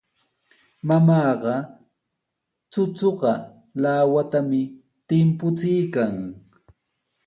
Mamaaqa 0.87 1.53
chuchuqa 2.71 3.31
lawatami 3.81 4.61
timpuchiykan. 5.07 6.13